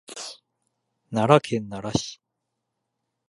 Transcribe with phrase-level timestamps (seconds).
[1.11, 2.19] 奈良県奈良市